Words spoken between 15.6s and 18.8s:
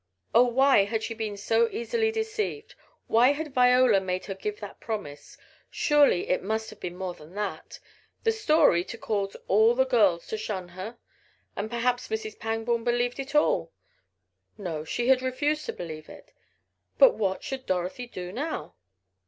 to believe it. But what should Dorothy do now?